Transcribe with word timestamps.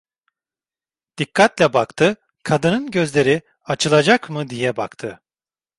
Dikkatle 1.17 1.73
baktı, 1.73 2.15
kadının 2.43 2.91
gözleri 2.91 3.41
açılacak 3.63 4.29
mı 4.29 4.49
diye 4.49 4.77
baktı. 4.77 5.21